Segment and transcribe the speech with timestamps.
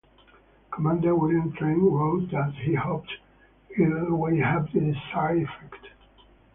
[0.71, 3.13] Commander William Trent wrote that he hoped
[3.69, 5.87] it will have the desired effect.